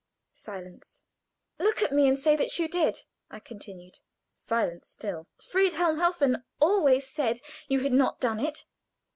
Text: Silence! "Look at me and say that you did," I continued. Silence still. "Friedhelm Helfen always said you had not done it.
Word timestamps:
Silence! 0.33 0.99
"Look 1.59 1.83
at 1.83 1.91
me 1.91 2.07
and 2.07 2.17
say 2.17 2.35
that 2.35 2.57
you 2.57 2.67
did," 2.67 3.03
I 3.29 3.39
continued. 3.39 3.99
Silence 4.31 4.89
still. 4.89 5.27
"Friedhelm 5.37 5.97
Helfen 5.99 6.43
always 6.59 7.05
said 7.05 7.39
you 7.67 7.81
had 7.81 7.93
not 7.93 8.19
done 8.19 8.39
it. 8.39 8.65